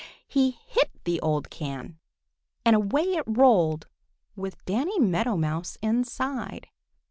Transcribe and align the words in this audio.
He 0.27 0.57
hit 0.65 0.89
the 1.03 1.19
old 1.21 1.51
can, 1.51 1.99
and 2.65 2.75
away 2.75 3.03
it 3.03 3.23
rolled 3.27 3.85
with 4.35 4.65
Danny 4.65 4.99
Meadow 4.99 5.37
Mouse 5.37 5.77
inside. 5.79 6.69